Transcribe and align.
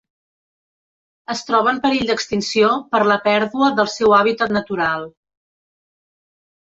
Es 1.33 1.43
troba 1.49 1.69
en 1.73 1.81
perill 1.83 2.09
d'extinció 2.11 2.71
per 2.95 3.03
la 3.11 3.17
pèrdua 3.29 3.71
del 3.81 3.93
seu 3.97 4.17
hàbitat 4.21 4.57
natural. 4.59 5.07